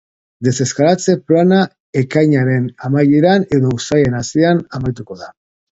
[0.45, 1.59] Deseskalatze plana
[2.03, 5.35] ekainaren amaieran edo uztailaren hasieran amaituko da.